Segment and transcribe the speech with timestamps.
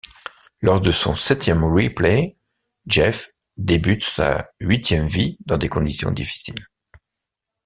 [0.61, 2.35] Lors de son septième replay,
[2.87, 6.65] Jeff débute sa huitième vie dans des conditions difficiles.